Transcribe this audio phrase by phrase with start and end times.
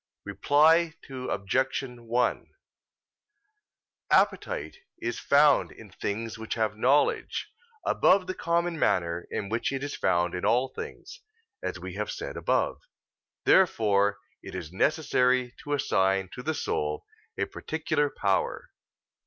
[0.25, 1.83] Reply Obj.
[1.83, 2.51] 1:
[4.09, 7.51] Appetite is found in things which have knowledge,
[7.85, 11.19] above the common manner in which it is found in all things,
[11.61, 12.81] as we have said above.
[13.45, 17.05] Therefore it is necessary to assign to the soul
[17.37, 18.71] a particular power.